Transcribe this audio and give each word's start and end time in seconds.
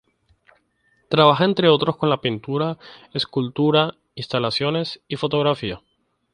Trabaja 1.09 1.45
entre 1.45 1.69
otros 1.69 1.95
con 1.95 2.09
la 2.09 2.21
pintura, 2.21 2.79
escultura, 3.13 3.97
instalaciones, 4.15 4.99
y 5.07 5.17
fotografía. 5.17 5.83